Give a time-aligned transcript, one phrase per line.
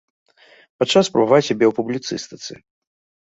[0.83, 2.53] Пачаў спрабаваць сябе ў публіцыстыцы.